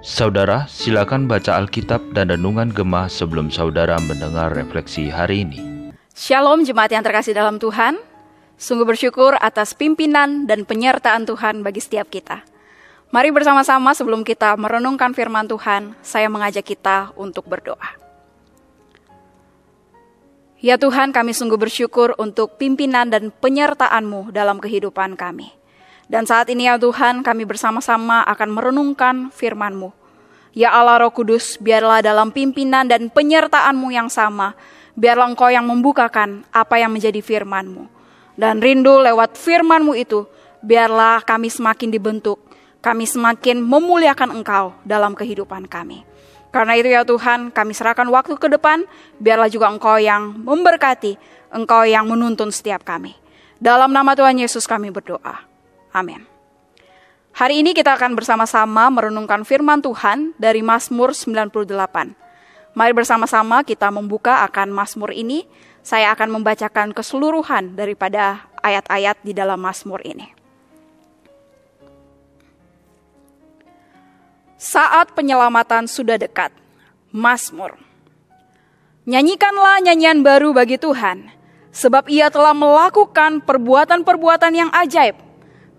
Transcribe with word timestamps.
Saudara, 0.00 0.64
silakan 0.64 1.28
baca 1.28 1.60
Alkitab 1.60 2.16
dan 2.16 2.32
Renungan 2.32 2.72
Gemah 2.72 3.12
sebelum 3.12 3.52
saudara 3.52 4.00
mendengar 4.00 4.56
refleksi 4.56 5.12
hari 5.12 5.44
ini. 5.44 5.60
Shalom 6.16 6.64
jemaat 6.64 6.88
yang 6.88 7.04
terkasih 7.04 7.36
dalam 7.36 7.60
Tuhan. 7.60 8.00
Sungguh 8.56 8.88
bersyukur 8.88 9.36
atas 9.36 9.76
pimpinan 9.76 10.48
dan 10.48 10.64
penyertaan 10.64 11.28
Tuhan 11.28 11.60
bagi 11.60 11.84
setiap 11.84 12.08
kita. 12.08 12.40
Mari 13.12 13.28
bersama-sama 13.28 13.92
sebelum 13.92 14.24
kita 14.24 14.56
merenungkan 14.56 15.12
firman 15.12 15.44
Tuhan, 15.44 16.00
saya 16.00 16.32
mengajak 16.32 16.64
kita 16.64 17.12
untuk 17.12 17.44
berdoa. 17.44 18.00
Ya 20.64 20.80
Tuhan, 20.80 21.12
kami 21.12 21.36
sungguh 21.36 21.60
bersyukur 21.60 22.16
untuk 22.16 22.56
pimpinan 22.56 23.12
dan 23.12 23.28
penyertaan-Mu 23.36 24.32
dalam 24.32 24.56
kehidupan 24.58 25.14
kami. 25.14 25.57
Dan 26.08 26.24
saat 26.24 26.48
ini 26.48 26.64
ya 26.64 26.80
Tuhan, 26.80 27.20
kami 27.20 27.44
bersama-sama 27.44 28.24
akan 28.24 28.48
merenungkan 28.48 29.28
firman-Mu. 29.28 29.92
Ya 30.56 30.72
Allah 30.72 31.04
Roh 31.04 31.12
Kudus, 31.12 31.60
biarlah 31.60 32.00
dalam 32.00 32.32
pimpinan 32.32 32.88
dan 32.88 33.12
penyertaan-Mu 33.12 33.92
yang 33.92 34.08
sama, 34.08 34.56
biarlah 34.96 35.28
Engkau 35.28 35.52
yang 35.52 35.68
membukakan 35.68 36.48
apa 36.48 36.80
yang 36.80 36.96
menjadi 36.96 37.20
firman-Mu. 37.20 37.84
Dan 38.40 38.64
rindu 38.64 38.96
lewat 39.04 39.36
firman-Mu 39.36 39.92
itu, 40.00 40.24
biarlah 40.64 41.20
kami 41.28 41.52
semakin 41.52 41.92
dibentuk, 41.92 42.40
kami 42.80 43.04
semakin 43.04 43.60
memuliakan 43.60 44.40
Engkau 44.40 44.72
dalam 44.88 45.12
kehidupan 45.12 45.68
kami. 45.68 46.08
Karena 46.48 46.72
itu 46.80 46.88
ya 46.88 47.04
Tuhan, 47.04 47.52
kami 47.52 47.76
serahkan 47.76 48.08
waktu 48.08 48.40
ke 48.40 48.48
depan, 48.48 48.88
biarlah 49.20 49.52
juga 49.52 49.68
Engkau 49.68 50.00
yang 50.00 50.40
memberkati, 50.40 51.20
Engkau 51.52 51.84
yang 51.84 52.08
menuntun 52.08 52.48
setiap 52.48 52.80
kami. 52.88 53.12
Dalam 53.60 53.92
nama 53.92 54.16
Tuhan 54.16 54.40
Yesus 54.40 54.64
kami 54.64 54.88
berdoa. 54.88 55.47
Amin. 55.92 56.38
Hari 57.38 57.62
ini 57.62 57.70
kita 57.70 57.94
akan 57.94 58.18
bersama-sama 58.18 58.90
merenungkan 58.90 59.46
firman 59.46 59.78
Tuhan 59.78 60.34
dari 60.42 60.58
Mazmur 60.58 61.14
98. 61.14 61.70
Mari 62.74 62.92
bersama-sama 62.94 63.62
kita 63.62 63.94
membuka 63.94 64.42
akan 64.42 64.74
Mazmur 64.74 65.14
ini. 65.14 65.46
Saya 65.86 66.10
akan 66.18 66.34
membacakan 66.34 66.90
keseluruhan 66.90 67.78
daripada 67.78 68.50
ayat-ayat 68.58 69.22
di 69.22 69.30
dalam 69.30 69.62
Mazmur 69.62 70.02
ini. 70.02 70.34
Saat 74.58 75.14
penyelamatan 75.14 75.86
sudah 75.86 76.18
dekat. 76.18 76.50
Mazmur. 77.14 77.78
Nyanyikanlah 79.06 79.78
nyanyian 79.80 80.26
baru 80.26 80.50
bagi 80.50 80.76
Tuhan, 80.76 81.30
sebab 81.70 82.10
ia 82.10 82.28
telah 82.34 82.52
melakukan 82.52 83.40
perbuatan-perbuatan 83.46 84.52
yang 84.52 84.70
ajaib 84.74 85.27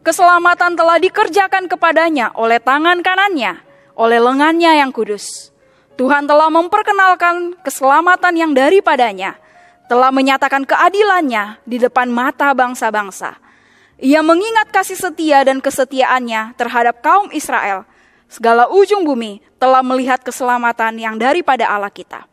Keselamatan 0.09 0.73
telah 0.73 0.97
dikerjakan 0.97 1.69
kepadanya 1.69 2.33
oleh 2.33 2.57
tangan 2.57 2.97
kanannya, 3.05 3.61
oleh 3.93 4.17
lengannya 4.17 4.81
yang 4.81 4.89
kudus. 4.89 5.53
Tuhan 6.01 6.25
telah 6.25 6.49
memperkenalkan 6.49 7.53
keselamatan 7.61 8.33
yang 8.33 8.57
daripadanya, 8.57 9.37
telah 9.85 10.09
menyatakan 10.09 10.65
keadilannya 10.65 11.61
di 11.61 11.77
depan 11.77 12.09
mata 12.09 12.49
bangsa-bangsa. 12.57 13.37
Ia 14.01 14.25
mengingat 14.25 14.73
kasih 14.73 14.97
setia 14.97 15.45
dan 15.45 15.61
kesetiaannya 15.61 16.57
terhadap 16.57 17.05
kaum 17.05 17.29
Israel. 17.29 17.85
Segala 18.33 18.65
ujung 18.65 19.05
bumi 19.05 19.45
telah 19.61 19.85
melihat 19.85 20.25
keselamatan 20.25 20.97
yang 20.97 21.21
daripada 21.21 21.69
Allah 21.69 21.93
kita. 21.93 22.25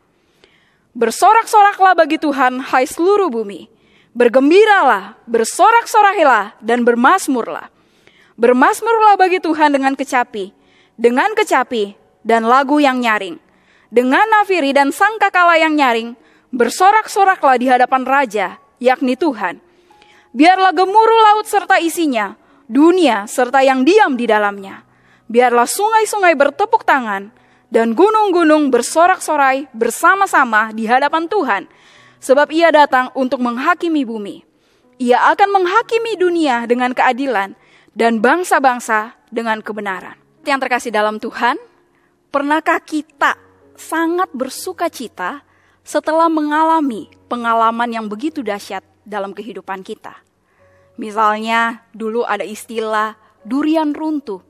Bersorak-soraklah 0.97 1.93
bagi 1.93 2.17
Tuhan, 2.17 2.57
hai 2.57 2.89
seluruh 2.89 3.29
bumi 3.29 3.76
Bergembiralah, 4.17 5.13
bersorak-sorakilah, 5.29 6.57
dan 6.65 6.81
bermasmurlah. 6.81 7.69
Bermasmurlah 8.33 9.13
bagi 9.13 9.37
Tuhan 9.37 9.77
dengan 9.77 9.93
kecapi, 9.93 10.57
dengan 10.97 11.37
kecapi, 11.37 11.93
dan 12.25 12.49
lagu 12.49 12.81
yang 12.81 12.97
nyaring. 12.97 13.37
Dengan 13.93 14.25
nafiri 14.33 14.73
dan 14.73 14.89
sangkakala 14.89 15.61
yang 15.61 15.77
nyaring, 15.77 16.17
bersorak-soraklah 16.49 17.61
di 17.61 17.69
hadapan 17.69 18.09
Raja, 18.09 18.57
yakni 18.81 19.13
Tuhan. 19.13 19.61
Biarlah 20.33 20.73
gemuruh 20.73 21.21
laut 21.21 21.45
serta 21.45 21.77
isinya, 21.77 22.33
dunia 22.65 23.29
serta 23.29 23.61
yang 23.61 23.85
diam 23.85 24.17
di 24.17 24.25
dalamnya. 24.25 24.81
Biarlah 25.29 25.69
sungai-sungai 25.69 26.33
bertepuk 26.33 26.81
tangan, 26.89 27.29
dan 27.69 27.93
gunung-gunung 27.93 28.73
bersorak-sorai 28.73 29.69
bersama-sama 29.77 30.73
di 30.73 30.89
hadapan 30.89 31.29
Tuhan 31.29 31.69
sebab 32.27 32.51
ia 32.51 32.75
datang 32.75 33.07
untuk 33.15 33.39
menghakimi 33.39 34.03
bumi. 34.03 34.43
Ia 34.99 35.31
akan 35.31 35.63
menghakimi 35.63 36.19
dunia 36.19 36.67
dengan 36.67 36.91
keadilan 36.91 37.55
dan 37.95 38.19
bangsa-bangsa 38.19 39.15
dengan 39.31 39.63
kebenaran. 39.63 40.19
Yang 40.43 40.59
terkasih 40.67 40.91
dalam 40.91 41.23
Tuhan, 41.23 41.55
pernahkah 42.27 42.83
kita 42.83 43.39
sangat 43.79 44.27
bersuka 44.35 44.91
cita 44.91 45.39
setelah 45.87 46.27
mengalami 46.27 47.07
pengalaman 47.31 47.87
yang 47.95 48.11
begitu 48.11 48.43
dahsyat 48.43 48.83
dalam 49.07 49.31
kehidupan 49.31 49.79
kita? 49.87 50.19
Misalnya, 50.99 51.87
dulu 51.95 52.27
ada 52.27 52.43
istilah 52.43 53.15
durian 53.47 53.95
runtuh, 53.95 54.43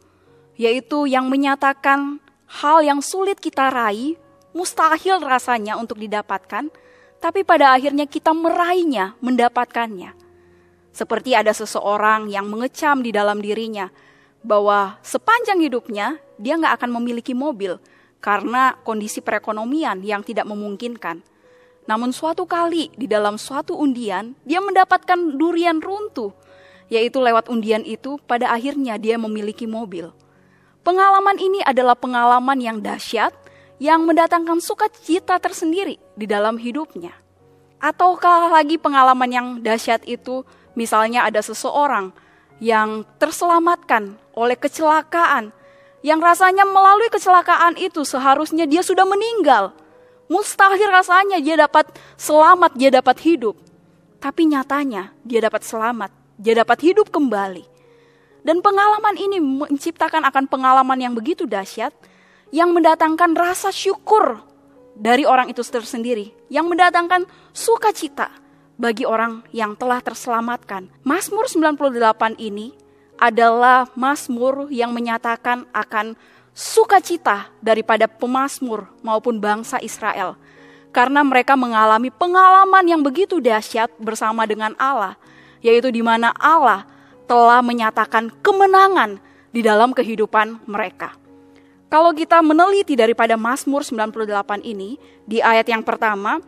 yaitu 0.57 1.05
yang 1.05 1.29
menyatakan 1.29 2.17
hal 2.49 2.81
yang 2.81 3.03
sulit 3.03 3.37
kita 3.37 3.69
raih, 3.69 4.17
mustahil 4.55 5.21
rasanya 5.21 5.75
untuk 5.75 5.99
didapatkan, 5.99 6.71
tapi 7.17 7.41
pada 7.41 7.73
akhirnya 7.73 8.05
kita 8.05 8.33
meraihnya, 8.33 9.17
mendapatkannya. 9.21 10.13
Seperti 10.93 11.37
ada 11.37 11.53
seseorang 11.53 12.29
yang 12.29 12.49
mengecam 12.49 13.05
di 13.05 13.13
dalam 13.13 13.37
dirinya 13.37 13.89
bahwa 14.41 14.97
sepanjang 15.05 15.61
hidupnya 15.61 16.17
dia 16.41 16.57
nggak 16.57 16.81
akan 16.81 16.91
memiliki 16.97 17.37
mobil 17.37 17.77
karena 18.17 18.73
kondisi 18.81 19.21
perekonomian 19.21 20.01
yang 20.01 20.25
tidak 20.25 20.49
memungkinkan. 20.49 21.21
Namun 21.87 22.11
suatu 22.11 22.43
kali 22.43 22.91
di 22.97 23.05
dalam 23.05 23.37
suatu 23.37 23.77
undian 23.77 24.33
dia 24.43 24.59
mendapatkan 24.59 25.37
durian 25.37 25.79
runtuh, 25.79 26.33
yaitu 26.89 27.21
lewat 27.21 27.47
undian 27.47 27.85
itu 27.85 28.17
pada 28.25 28.51
akhirnya 28.51 28.97
dia 28.97 29.15
memiliki 29.15 29.69
mobil. 29.69 30.11
Pengalaman 30.83 31.35
ini 31.39 31.59
adalah 31.67 31.99
pengalaman 31.99 32.59
yang 32.59 32.77
dahsyat 32.79 33.35
yang 33.77 34.05
mendatangkan 34.05 34.57
sukacita 34.57 35.37
tersendiri 35.37 36.01
di 36.17 36.25
dalam 36.25 36.57
hidupnya. 36.57 37.13
Ataukah 37.77 38.49
lagi 38.49 38.81
pengalaman 38.81 39.29
yang 39.29 39.47
dahsyat 39.61 40.01
itu, 40.09 40.41
misalnya 40.73 41.29
ada 41.29 41.45
seseorang 41.45 42.09
yang 42.57 43.05
terselamatkan 43.21 44.17
oleh 44.33 44.57
kecelakaan, 44.57 45.53
yang 46.01 46.17
rasanya 46.17 46.65
melalui 46.65 47.09
kecelakaan 47.13 47.77
itu 47.77 48.01
seharusnya 48.01 48.65
dia 48.65 48.81
sudah 48.81 49.05
meninggal. 49.05 49.77
Mustahil 50.27 50.89
rasanya 50.89 51.37
dia 51.37 51.55
dapat 51.55 51.93
selamat, 52.17 52.73
dia 52.73 52.89
dapat 52.89 53.17
hidup. 53.21 53.55
Tapi 54.17 54.49
nyatanya 54.49 55.13
dia 55.21 55.39
dapat 55.45 55.61
selamat, 55.61 56.09
dia 56.41 56.57
dapat 56.57 56.81
hidup 56.81 57.13
kembali. 57.13 57.63
Dan 58.41 58.65
pengalaman 58.65 59.15
ini 59.21 59.37
menciptakan 59.37 60.25
akan 60.25 60.49
pengalaman 60.49 60.97
yang 60.97 61.13
begitu 61.13 61.45
dahsyat, 61.45 61.93
yang 62.51 62.71
mendatangkan 62.71 63.35
rasa 63.35 63.69
syukur 63.73 64.41
dari 64.97 65.27
orang 65.27 65.51
itu 65.53 65.61
tersendiri, 65.61 66.33
yang 66.49 66.65
mendatangkan 66.65 67.27
sukacita 67.53 68.33
bagi 68.77 69.03
orang 69.03 69.45
yang 69.53 69.73
telah 69.73 70.01
terselamatkan. 70.01 70.89
Mazmur 71.05 71.49
98 71.49 72.37
ini 72.37 72.73
adalah 73.17 73.89
mazmur 73.97 74.69
yang 74.69 74.93
menyatakan 74.93 75.65
akan 75.73 76.13
sukacita 76.53 77.49
daripada 77.61 78.05
pemazmur 78.05 78.89
maupun 79.01 79.41
bangsa 79.41 79.81
Israel. 79.81 80.37
Karena 80.93 81.21
mereka 81.21 81.53
mengalami 81.53 82.09
pengalaman 82.09 82.85
yang 82.89 83.01
begitu 83.05 83.37
dahsyat 83.37 83.93
bersama 84.01 84.49
dengan 84.49 84.73
Allah, 84.81 85.13
yaitu 85.61 85.93
di 85.93 86.01
mana 86.01 86.33
Allah 86.37 86.89
telah 87.29 87.61
menyatakan 87.61 88.33
kemenangan 88.41 89.21
di 89.53 89.61
dalam 89.61 89.93
kehidupan 89.93 90.65
mereka. 90.65 91.13
Kalau 91.87 92.11
kita 92.11 92.43
meneliti 92.43 92.99
daripada 92.99 93.39
Mazmur 93.39 93.79
98 93.79 94.59
ini, 94.67 94.99
di 95.23 95.39
ayat 95.39 95.71
yang 95.71 95.87
pertama, 95.87 96.43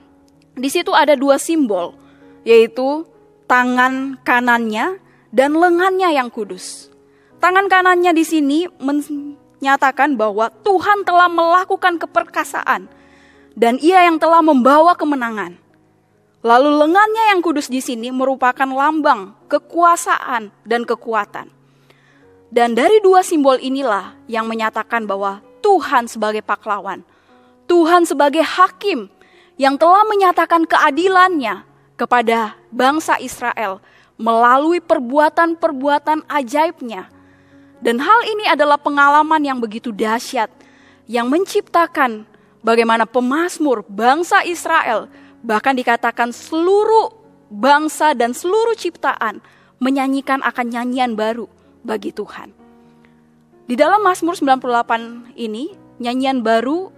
di 0.52 0.68
situ 0.68 0.92
ada 0.92 1.16
dua 1.16 1.40
simbol, 1.40 1.96
yaitu 2.44 3.08
tangan 3.48 4.20
kanannya 4.28 5.00
dan 5.32 5.56
lengannya 5.56 6.12
yang 6.12 6.28
kudus. 6.28 6.92
Tangan 7.40 7.72
kanannya 7.72 8.12
di 8.12 8.28
sini 8.28 8.68
menyatakan 8.68 10.20
bahwa 10.20 10.52
Tuhan 10.60 11.08
telah 11.08 11.32
melakukan 11.32 11.96
keperkasaan 12.04 12.92
dan 13.56 13.80
ia 13.80 14.04
yang 14.04 14.20
telah 14.20 14.44
membawa 14.44 14.92
kemenangan. 15.00 15.56
Lalu 16.44 16.84
lengannya 16.84 17.36
yang 17.36 17.40
kudus 17.40 17.72
di 17.72 17.80
sini 17.80 18.12
merupakan 18.12 18.68
lambang 18.68 19.36
kekuasaan 19.48 20.52
dan 20.68 20.84
kekuatan. 20.84 21.52
Dan 22.50 22.74
dari 22.74 22.98
dua 23.06 23.22
simbol 23.22 23.62
inilah 23.62 24.18
yang 24.26 24.50
menyatakan 24.50 25.06
bahwa 25.06 25.46
Tuhan 25.62 26.10
sebagai 26.10 26.42
pahlawan, 26.42 27.06
Tuhan 27.70 28.10
sebagai 28.10 28.42
hakim 28.42 29.06
yang 29.62 29.78
telah 29.78 30.02
menyatakan 30.10 30.66
keadilannya 30.66 31.62
kepada 31.94 32.58
bangsa 32.74 33.22
Israel 33.22 33.78
melalui 34.18 34.82
perbuatan-perbuatan 34.82 36.26
ajaibnya, 36.26 37.08
Dan 37.80 37.96
hal 38.04 38.28
ini 38.28 38.44
adalah 38.44 38.76
pengalaman 38.76 39.40
yang 39.40 39.56
begitu 39.64 39.96
dahsyat 39.96 40.52
yang 41.08 41.32
menciptakan 41.32 42.28
bagaimana 42.60 43.08
pemazmur 43.08 43.88
bangsa 43.88 44.44
Israel 44.44 45.08
bahkan 45.40 45.72
dikatakan 45.72 46.36
seluruh 46.36 47.16
bangsa 47.48 48.12
dan 48.12 48.36
seluruh 48.36 48.76
ciptaan 48.76 49.40
menyanyikan 49.80 50.44
akan 50.44 50.66
nyanyian 50.76 51.16
baru 51.16 51.48
bagi 51.84 52.12
Tuhan. 52.12 52.52
Di 53.70 53.78
dalam 53.78 54.02
Mazmur 54.02 54.34
98 54.34 55.38
ini, 55.38 55.74
nyanyian 56.02 56.42
baru 56.42 56.90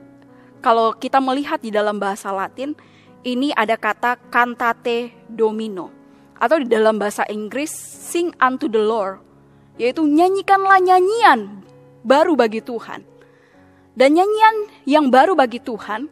kalau 0.61 0.93
kita 0.95 1.17
melihat 1.17 1.59
di 1.59 1.73
dalam 1.73 1.97
bahasa 1.97 2.29
Latin, 2.29 2.77
ini 3.25 3.49
ada 3.53 3.75
kata 3.75 4.17
cantate 4.29 5.13
domino 5.25 5.89
atau 6.41 6.57
di 6.57 6.69
dalam 6.69 6.97
bahasa 6.97 7.21
Inggris 7.29 7.69
sing 8.09 8.33
unto 8.41 8.65
the 8.65 8.81
Lord 8.81 9.21
yaitu 9.77 10.05
nyanyikanlah 10.05 10.81
nyanyian 10.81 11.65
baru 12.05 12.37
bagi 12.37 12.61
Tuhan. 12.61 13.05
Dan 13.97 14.15
nyanyian 14.17 14.55
yang 14.85 15.09
baru 15.09 15.33
bagi 15.33 15.61
Tuhan 15.61 16.09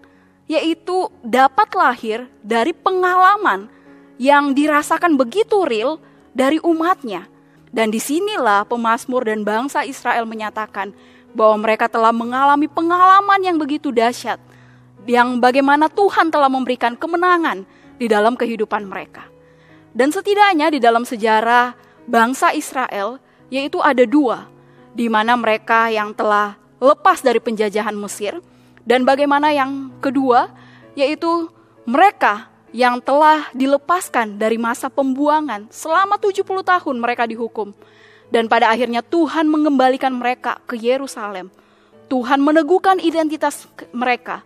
yaitu 0.49 1.13
dapat 1.21 1.69
lahir 1.77 2.25
dari 2.41 2.73
pengalaman 2.73 3.69
yang 4.17 4.57
dirasakan 4.57 5.15
begitu 5.15 5.63
real 5.65 6.01
dari 6.33 6.57
umatnya. 6.65 7.29
Dan 7.69 7.93
di 7.93 8.01
sinilah 8.01 8.65
pemazmur 8.65 9.25
dan 9.25 9.45
bangsa 9.45 9.85
Israel 9.85 10.25
menyatakan 10.25 10.93
bahwa 11.37 11.61
mereka 11.61 11.85
telah 11.85 12.09
mengalami 12.09 12.65
pengalaman 12.65 13.41
yang 13.45 13.57
begitu 13.61 13.93
dahsyat. 13.93 14.41
Yang 15.05 15.37
bagaimana 15.41 15.89
Tuhan 15.89 16.33
telah 16.33 16.49
memberikan 16.49 16.97
kemenangan 16.97 17.65
di 18.01 18.09
dalam 18.09 18.33
kehidupan 18.33 18.89
mereka. 18.89 19.25
Dan 19.93 20.13
setidaknya 20.13 20.69
di 20.73 20.79
dalam 20.81 21.05
sejarah 21.05 21.73
bangsa 22.05 22.53
Israel, 22.53 23.21
yaitu 23.49 23.81
ada 23.81 24.05
dua, 24.05 24.49
di 24.93 25.09
mana 25.09 25.37
mereka 25.37 25.89
yang 25.89 26.13
telah 26.13 26.57
lepas 26.77 27.21
dari 27.21 27.41
penjajahan 27.41 27.97
Mesir, 27.97 28.37
dan 28.85 29.05
bagaimana 29.05 29.53
yang 29.53 29.93
kedua, 30.01 30.49
yaitu 30.93 31.49
mereka 31.85 32.49
yang 32.75 33.01
telah 33.01 33.49
dilepaskan 33.51 34.37
dari 34.37 34.57
masa 34.61 34.87
pembuangan 34.87 35.69
selama 35.73 36.21
70 36.21 36.45
tahun 36.45 36.95
mereka 37.01 37.25
dihukum. 37.25 37.73
Dan 38.29 38.45
pada 38.45 38.69
akhirnya 38.69 39.01
Tuhan 39.01 39.49
mengembalikan 39.49 40.13
mereka 40.13 40.61
ke 40.69 40.77
Yerusalem. 40.77 41.49
Tuhan 42.09 42.41
meneguhkan 42.41 43.01
identitas 43.01 43.65
mereka 43.89 44.45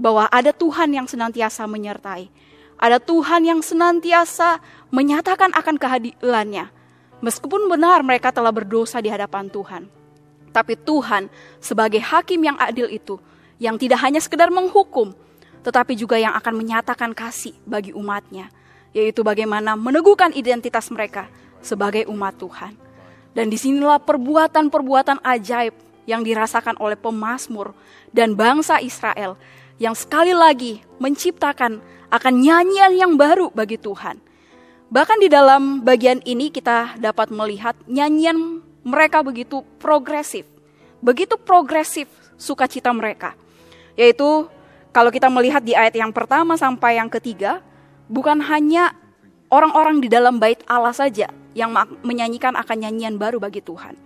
bahwa 0.00 0.28
ada 0.32 0.52
Tuhan 0.52 0.96
yang 0.96 1.04
senantiasa 1.04 1.68
menyertai. 1.68 2.32
Ada 2.78 3.02
Tuhan 3.02 3.44
yang 3.44 3.60
senantiasa 3.60 4.62
menyatakan 4.88 5.50
akan 5.52 5.76
kehadirannya 5.76 6.78
Meskipun 7.18 7.66
benar 7.66 8.06
mereka 8.06 8.30
telah 8.30 8.54
berdosa 8.54 9.02
di 9.02 9.10
hadapan 9.10 9.50
Tuhan, 9.50 9.90
tapi 10.54 10.78
Tuhan 10.78 11.26
sebagai 11.58 11.98
hakim 11.98 12.38
yang 12.46 12.54
adil 12.62 12.86
itu, 12.86 13.18
yang 13.58 13.74
tidak 13.74 13.98
hanya 14.06 14.22
sekedar 14.22 14.54
menghukum, 14.54 15.10
tetapi 15.64 15.98
juga 15.98 16.18
yang 16.18 16.34
akan 16.36 16.54
menyatakan 16.54 17.10
kasih 17.14 17.54
bagi 17.64 17.94
umatnya, 17.94 18.50
yaitu 18.94 19.22
bagaimana 19.22 19.74
meneguhkan 19.74 20.34
identitas 20.34 20.90
mereka 20.92 21.26
sebagai 21.64 22.06
umat 22.10 22.36
Tuhan. 22.38 22.74
Dan 23.36 23.52
di 23.52 23.58
sinilah 23.60 24.02
perbuatan-perbuatan 24.02 25.22
ajaib 25.22 25.74
yang 26.08 26.24
dirasakan 26.24 26.80
oleh 26.80 26.96
pemazmur 26.96 27.76
dan 28.10 28.32
bangsa 28.34 28.80
Israel 28.80 29.36
yang 29.76 29.94
sekali 29.94 30.32
lagi 30.32 30.82
menciptakan 30.98 31.78
akan 32.08 32.34
nyanyian 32.40 32.96
yang 32.96 33.12
baru 33.20 33.52
bagi 33.52 33.76
Tuhan 33.76 34.28
Bahkan 34.88 35.20
di 35.20 35.28
dalam 35.28 35.84
bagian 35.84 36.24
ini 36.24 36.48
kita 36.48 36.96
dapat 36.96 37.28
melihat 37.28 37.76
nyanyian 37.84 38.64
mereka 38.80 39.20
begitu 39.20 39.60
progresif. 39.76 40.48
Begitu 41.04 41.36
progresif 41.36 42.08
sukacita 42.40 42.88
mereka. 42.96 43.36
Yaitu 44.00 44.48
kalau 44.92 45.12
kita 45.12 45.28
melihat 45.28 45.60
di 45.60 45.76
ayat 45.76 45.94
yang 45.94 46.10
pertama 46.10 46.56
sampai 46.56 46.96
yang 46.96 47.12
ketiga, 47.12 47.60
bukan 48.08 48.40
hanya 48.40 48.96
orang-orang 49.52 50.00
di 50.00 50.08
dalam 50.08 50.40
bait 50.40 50.60
Allah 50.68 50.92
saja 50.92 51.28
yang 51.52 51.72
menyanyikan 52.04 52.56
akan 52.56 52.76
nyanyian 52.88 53.16
baru 53.16 53.40
bagi 53.40 53.60
Tuhan. 53.60 53.96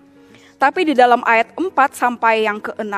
Tapi 0.59 0.87
di 0.87 0.95
dalam 0.95 1.27
ayat 1.27 1.55
4 1.59 1.75
sampai 1.91 2.47
yang 2.47 2.63
ke-6, 2.63 2.95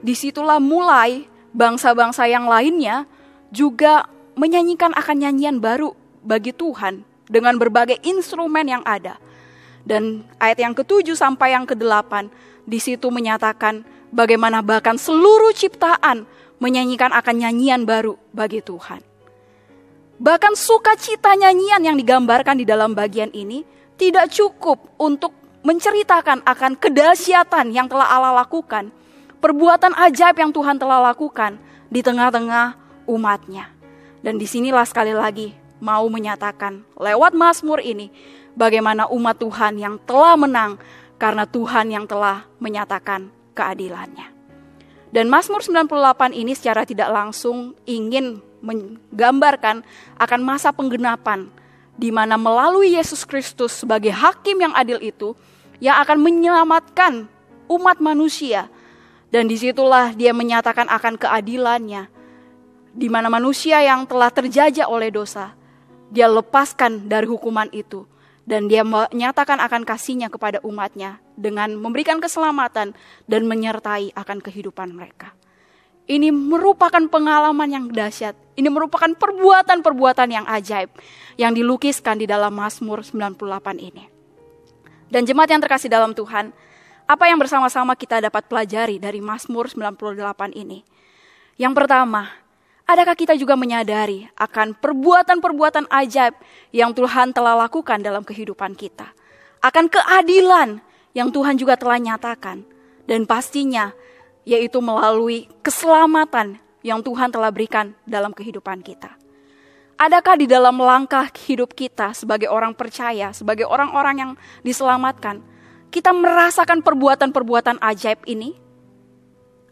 di 0.00 0.14
situlah 0.14 0.62
mulai 0.62 1.26
bangsa-bangsa 1.50 2.30
yang 2.30 2.46
lainnya 2.46 3.04
juga 3.50 4.06
menyanyikan 4.38 4.94
akan 4.94 5.16
nyanyian 5.26 5.58
baru 5.58 5.92
bagi 6.22 6.54
Tuhan 6.54 7.02
dengan 7.26 7.58
berbagai 7.58 7.98
instrumen 8.06 8.66
yang 8.66 8.82
ada. 8.86 9.18
Dan 9.82 10.22
ayat 10.38 10.62
yang 10.62 10.74
ketujuh 10.76 11.18
sampai 11.18 11.56
yang 11.56 11.66
kedelapan 11.66 12.30
di 12.62 12.78
situ 12.78 13.10
menyatakan 13.10 13.82
bagaimana 14.14 14.62
bahkan 14.62 14.94
seluruh 14.94 15.50
ciptaan 15.50 16.28
menyanyikan 16.60 17.10
akan 17.10 17.34
nyanyian 17.40 17.82
baru 17.88 18.14
bagi 18.30 18.60
Tuhan. 18.60 19.00
Bahkan 20.20 20.52
sukacita 20.52 21.32
nyanyian 21.32 21.80
yang 21.80 21.96
digambarkan 21.96 22.60
di 22.60 22.68
dalam 22.68 22.92
bagian 22.92 23.32
ini 23.32 23.64
tidak 23.96 24.28
cukup 24.28 24.76
untuk 25.00 25.32
menceritakan 25.64 26.44
akan 26.44 26.76
kedahsyatan 26.76 27.72
yang 27.72 27.88
telah 27.88 28.08
Allah 28.08 28.44
lakukan, 28.44 28.92
perbuatan 29.40 29.96
ajaib 29.96 30.36
yang 30.36 30.52
Tuhan 30.52 30.76
telah 30.76 31.00
lakukan 31.00 31.56
di 31.88 32.04
tengah-tengah 32.04 32.76
umatnya. 33.08 33.72
Dan 34.20 34.36
di 34.36 34.44
sinilah 34.44 34.84
sekali 34.84 35.16
lagi 35.16 35.56
mau 35.80 36.04
menyatakan 36.12 36.84
lewat 37.00 37.32
Mazmur 37.32 37.80
ini 37.80 38.12
bagaimana 38.52 39.08
umat 39.08 39.40
Tuhan 39.40 39.80
yang 39.80 39.96
telah 40.04 40.36
menang 40.36 40.76
karena 41.16 41.48
Tuhan 41.48 41.88
yang 41.88 42.04
telah 42.04 42.44
menyatakan 42.60 43.32
keadilannya. 43.56 44.39
Dan 45.10 45.26
Mazmur 45.26 45.62
98 45.62 46.34
ini 46.34 46.54
secara 46.54 46.86
tidak 46.86 47.10
langsung 47.10 47.74
ingin 47.86 48.38
menggambarkan 48.62 49.82
akan 50.20 50.40
masa 50.40 50.70
penggenapan 50.70 51.50
di 51.98 52.14
mana 52.14 52.38
melalui 52.38 52.94
Yesus 52.94 53.26
Kristus 53.26 53.82
sebagai 53.82 54.14
hakim 54.14 54.62
yang 54.62 54.72
adil 54.72 55.02
itu 55.02 55.34
yang 55.82 55.98
akan 55.98 56.22
menyelamatkan 56.22 57.26
umat 57.66 57.98
manusia. 57.98 58.70
Dan 59.30 59.46
di 59.46 59.54
situlah 59.54 60.10
dia 60.14 60.34
menyatakan 60.34 60.90
akan 60.90 61.14
keadilannya 61.14 62.10
di 62.90 63.06
mana 63.06 63.30
manusia 63.30 63.78
yang 63.78 64.02
telah 64.02 64.30
terjajah 64.30 64.90
oleh 64.90 65.14
dosa 65.14 65.54
dia 66.10 66.26
lepaskan 66.26 67.06
dari 67.06 67.26
hukuman 67.30 67.70
itu 67.70 68.02
dan 68.50 68.66
dia 68.66 68.82
menyatakan 68.82 69.62
akan 69.62 69.86
kasihnya 69.86 70.26
kepada 70.26 70.58
umatnya 70.66 71.22
dengan 71.38 71.78
memberikan 71.78 72.18
keselamatan 72.18 72.98
dan 73.30 73.42
menyertai 73.46 74.10
akan 74.18 74.42
kehidupan 74.42 74.90
mereka. 74.90 75.30
Ini 76.10 76.34
merupakan 76.34 76.98
pengalaman 77.06 77.70
yang 77.70 77.84
dahsyat. 77.86 78.34
Ini 78.58 78.66
merupakan 78.66 79.14
perbuatan-perbuatan 79.14 80.28
yang 80.34 80.42
ajaib 80.50 80.90
yang 81.38 81.54
dilukiskan 81.54 82.18
di 82.18 82.26
dalam 82.26 82.50
Mazmur 82.50 83.06
98 83.06 83.78
ini. 83.78 84.10
Dan 85.06 85.22
jemaat 85.22 85.54
yang 85.54 85.62
terkasih 85.62 85.86
dalam 85.86 86.10
Tuhan, 86.10 86.50
apa 87.06 87.24
yang 87.30 87.38
bersama-sama 87.38 87.94
kita 87.94 88.18
dapat 88.18 88.50
pelajari 88.50 88.98
dari 88.98 89.22
Mazmur 89.22 89.70
98 89.70 90.50
ini? 90.58 90.82
Yang 91.54 91.72
pertama, 91.78 92.26
Adakah 92.90 93.14
kita 93.14 93.38
juga 93.38 93.54
menyadari 93.54 94.26
akan 94.34 94.74
perbuatan-perbuatan 94.74 95.86
ajaib 95.94 96.34
yang 96.74 96.90
Tuhan 96.90 97.30
telah 97.30 97.54
lakukan 97.54 98.02
dalam 98.02 98.26
kehidupan 98.26 98.74
kita? 98.74 99.14
Akan 99.62 99.86
keadilan 99.86 100.82
yang 101.14 101.30
Tuhan 101.30 101.54
juga 101.54 101.78
telah 101.78 102.02
nyatakan. 102.02 102.66
Dan 103.06 103.30
pastinya 103.30 103.94
yaitu 104.42 104.82
melalui 104.82 105.46
keselamatan 105.62 106.58
yang 106.82 106.98
Tuhan 106.98 107.30
telah 107.30 107.54
berikan 107.54 107.94
dalam 108.02 108.34
kehidupan 108.34 108.82
kita. 108.82 109.14
Adakah 109.94 110.42
di 110.42 110.50
dalam 110.50 110.74
langkah 110.82 111.30
hidup 111.46 111.78
kita 111.78 112.10
sebagai 112.10 112.50
orang 112.50 112.74
percaya, 112.74 113.30
sebagai 113.30 113.70
orang-orang 113.70 114.16
yang 114.18 114.32
diselamatkan, 114.66 115.38
kita 115.94 116.10
merasakan 116.10 116.82
perbuatan-perbuatan 116.82 117.78
ajaib 117.78 118.26
ini? 118.26 118.58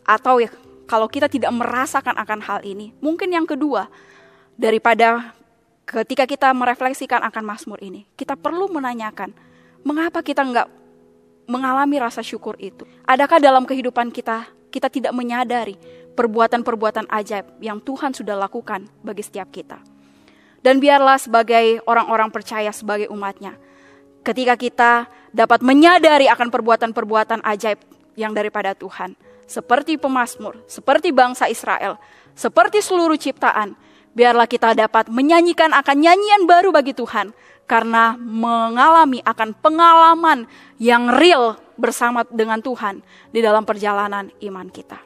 Atau 0.07 0.39
ya 0.39 0.55
kalau 0.89 1.05
kita 1.07 1.29
tidak 1.29 1.53
merasakan 1.53 2.17
akan 2.17 2.41
hal 2.41 2.65
ini. 2.65 2.97
Mungkin 3.05 3.29
yang 3.29 3.45
kedua, 3.45 3.93
daripada 4.57 5.37
ketika 5.85 6.25
kita 6.25 6.49
merefleksikan 6.57 7.21
akan 7.29 7.45
Mazmur 7.45 7.79
ini, 7.85 8.09
kita 8.17 8.35
perlu 8.35 8.73
menanyakan, 8.73 9.37
mengapa 9.85 10.25
kita 10.25 10.41
nggak 10.41 10.69
mengalami 11.45 12.01
rasa 12.01 12.25
syukur 12.25 12.57
itu? 12.57 12.89
Adakah 13.05 13.37
dalam 13.37 13.69
kehidupan 13.69 14.09
kita, 14.09 14.49
kita 14.73 14.89
tidak 14.89 15.13
menyadari 15.13 15.77
perbuatan-perbuatan 16.17 17.07
ajaib 17.13 17.61
yang 17.61 17.79
Tuhan 17.85 18.17
sudah 18.17 18.35
lakukan 18.41 18.89
bagi 19.05 19.21
setiap 19.21 19.53
kita? 19.53 19.79
Dan 20.65 20.81
biarlah 20.83 21.21
sebagai 21.21 21.85
orang-orang 21.87 22.33
percaya 22.35 22.73
sebagai 22.73 23.13
umatnya, 23.13 23.55
ketika 24.25 24.57
kita 24.57 24.93
dapat 25.31 25.61
menyadari 25.61 26.27
akan 26.27 26.49
perbuatan-perbuatan 26.49 27.45
ajaib 27.45 27.79
yang 28.19 28.35
daripada 28.35 28.75
Tuhan, 28.75 29.15
seperti 29.49 29.97
pemazmur, 29.97 30.61
seperti 30.69 31.09
bangsa 31.11 31.49
Israel, 31.49 31.97
seperti 32.37 32.85
seluruh 32.85 33.17
ciptaan, 33.17 33.73
biarlah 34.13 34.45
kita 34.45 34.77
dapat 34.77 35.09
menyanyikan 35.09 35.73
akan 35.73 35.97
nyanyian 35.97 36.45
baru 36.45 36.69
bagi 36.69 36.93
Tuhan 36.93 37.33
karena 37.65 38.17
mengalami 38.21 39.25
akan 39.25 39.57
pengalaman 39.57 40.45
yang 40.77 41.09
real 41.17 41.57
bersama 41.81 42.29
dengan 42.29 42.61
Tuhan 42.61 43.01
di 43.33 43.41
dalam 43.41 43.65
perjalanan 43.65 44.29
iman 44.45 44.69
kita. 44.69 45.01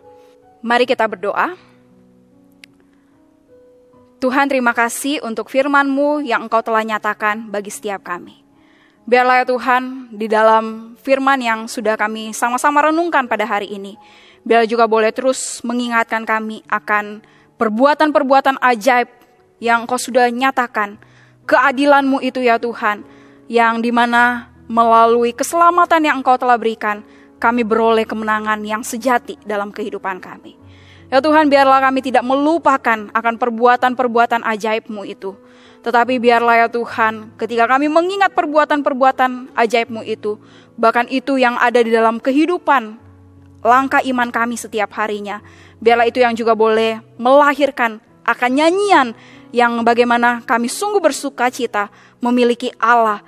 Mari 0.62 0.86
kita 0.86 1.06
berdoa. 1.10 1.54
Tuhan 4.22 4.46
terima 4.46 4.70
kasih 4.70 5.18
untuk 5.26 5.50
firman-Mu 5.50 6.22
yang 6.22 6.46
Engkau 6.46 6.62
telah 6.62 6.86
nyatakan 6.86 7.50
bagi 7.50 7.74
setiap 7.74 8.06
kami. 8.06 8.42
Biarlah 9.02 9.42
ya 9.42 9.46
Tuhan 9.50 10.14
di 10.14 10.30
dalam 10.30 10.94
firman 11.02 11.42
yang 11.42 11.66
sudah 11.66 11.98
kami 11.98 12.30
sama-sama 12.30 12.86
renungkan 12.86 13.26
pada 13.26 13.42
hari 13.42 13.66
ini. 13.74 13.98
Biar 14.42 14.66
juga 14.66 14.90
boleh 14.90 15.14
terus 15.14 15.62
mengingatkan 15.62 16.26
kami 16.26 16.66
akan 16.66 17.22
perbuatan-perbuatan 17.62 18.58
ajaib 18.58 19.06
yang 19.62 19.86
Engkau 19.86 19.98
sudah 19.98 20.26
nyatakan. 20.26 20.98
Keadilan-Mu 21.46 22.22
itu 22.22 22.42
ya 22.42 22.58
Tuhan, 22.58 23.06
yang 23.46 23.78
di 23.78 23.94
mana 23.94 24.50
melalui 24.66 25.30
keselamatan 25.30 26.02
yang 26.06 26.18
Engkau 26.22 26.34
telah 26.38 26.58
berikan, 26.58 27.06
kami 27.38 27.62
beroleh 27.62 28.06
kemenangan 28.06 28.62
yang 28.66 28.82
sejati 28.82 29.38
dalam 29.46 29.70
kehidupan 29.70 30.18
kami. 30.18 30.58
Ya 31.12 31.20
Tuhan, 31.20 31.46
biarlah 31.52 31.78
kami 31.82 32.00
tidak 32.00 32.24
melupakan 32.24 33.10
akan 33.12 33.34
perbuatan-perbuatan 33.36 34.42
ajaib-Mu 34.48 35.04
itu. 35.04 35.36
Tetapi 35.84 36.16
biarlah 36.22 36.66
ya 36.66 36.68
Tuhan, 36.72 37.36
ketika 37.36 37.68
kami 37.68 37.90
mengingat 37.90 38.32
perbuatan-perbuatan 38.32 39.52
ajaib-Mu 39.52 40.02
itu, 40.06 40.40
bahkan 40.78 41.04
itu 41.12 41.36
yang 41.36 41.58
ada 41.60 41.82
di 41.84 41.92
dalam 41.92 42.16
kehidupan 42.16 42.96
langkah 43.62 44.02
iman 44.02 44.28
kami 44.28 44.58
setiap 44.58 44.92
harinya. 44.98 45.40
Biarlah 45.78 46.10
itu 46.10 46.20
yang 46.20 46.34
juga 46.34 46.52
boleh 46.52 47.00
melahirkan 47.16 48.02
akan 48.22 48.50
nyanyian 48.54 49.08
yang 49.54 49.82
bagaimana 49.86 50.42
kami 50.42 50.66
sungguh 50.66 50.98
bersuka 50.98 51.50
cita 51.50 51.88
memiliki 52.18 52.70
Allah 52.78 53.22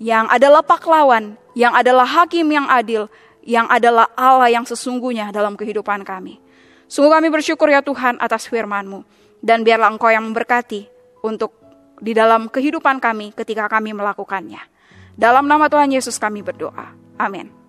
yang 0.00 0.28
adalah 0.28 0.60
paklawan, 0.60 1.36
yang 1.56 1.72
adalah 1.72 2.04
hakim 2.04 2.48
yang 2.50 2.66
adil, 2.66 3.06
yang 3.44 3.68
adalah 3.68 4.08
Allah 4.16 4.50
yang 4.50 4.64
sesungguhnya 4.64 5.30
dalam 5.30 5.54
kehidupan 5.54 6.02
kami. 6.02 6.40
Sungguh 6.88 7.12
kami 7.12 7.28
bersyukur 7.32 7.68
ya 7.72 7.80
Tuhan 7.80 8.20
atas 8.20 8.48
firman-Mu. 8.48 9.04
Dan 9.44 9.60
biarlah 9.60 9.92
Engkau 9.92 10.08
yang 10.08 10.24
memberkati 10.24 10.88
untuk 11.20 11.52
di 12.00 12.16
dalam 12.16 12.48
kehidupan 12.48 12.96
kami 12.96 13.36
ketika 13.36 13.68
kami 13.68 13.92
melakukannya. 13.92 14.60
Dalam 15.14 15.44
nama 15.44 15.68
Tuhan 15.68 15.92
Yesus 15.92 16.16
kami 16.16 16.40
berdoa. 16.40 16.96
Amin. 17.20 17.63